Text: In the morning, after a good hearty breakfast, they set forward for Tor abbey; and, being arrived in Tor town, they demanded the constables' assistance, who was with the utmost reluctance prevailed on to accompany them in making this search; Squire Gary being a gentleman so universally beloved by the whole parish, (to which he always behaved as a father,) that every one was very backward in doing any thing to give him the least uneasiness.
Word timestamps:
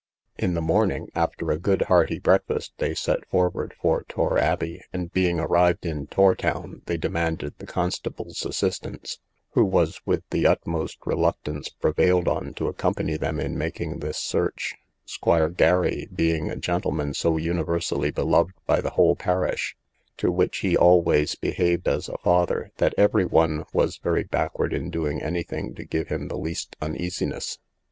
In 0.35 0.55
the 0.55 0.63
morning, 0.63 1.09
after 1.13 1.51
a 1.51 1.59
good 1.59 1.83
hearty 1.83 2.17
breakfast, 2.17 2.73
they 2.79 2.95
set 2.95 3.23
forward 3.29 3.75
for 3.79 4.03
Tor 4.09 4.39
abbey; 4.39 4.81
and, 4.91 5.13
being 5.13 5.39
arrived 5.39 5.85
in 5.85 6.07
Tor 6.07 6.33
town, 6.33 6.81
they 6.87 6.97
demanded 6.97 7.53
the 7.59 7.67
constables' 7.67 8.43
assistance, 8.43 9.19
who 9.51 9.63
was 9.63 10.01
with 10.03 10.23
the 10.31 10.47
utmost 10.47 10.97
reluctance 11.05 11.69
prevailed 11.69 12.27
on 12.27 12.55
to 12.55 12.67
accompany 12.67 13.15
them 13.15 13.39
in 13.39 13.55
making 13.59 13.99
this 13.99 14.17
search; 14.17 14.73
Squire 15.05 15.49
Gary 15.49 16.07
being 16.11 16.49
a 16.49 16.55
gentleman 16.55 17.13
so 17.13 17.37
universally 17.37 18.09
beloved 18.09 18.55
by 18.65 18.81
the 18.81 18.89
whole 18.89 19.15
parish, 19.15 19.77
(to 20.17 20.31
which 20.31 20.61
he 20.61 20.75
always 20.75 21.35
behaved 21.35 21.87
as 21.87 22.09
a 22.09 22.17
father,) 22.17 22.71
that 22.77 22.95
every 22.97 23.25
one 23.27 23.65
was 23.71 23.97
very 23.97 24.23
backward 24.23 24.73
in 24.73 24.89
doing 24.89 25.21
any 25.21 25.43
thing 25.43 25.75
to 25.75 25.85
give 25.85 26.07
him 26.07 26.27
the 26.27 26.39
least 26.39 26.75
uneasiness. 26.81 27.59